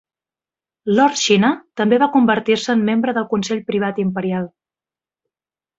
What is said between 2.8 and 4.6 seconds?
membre del Consell Privat Imperial.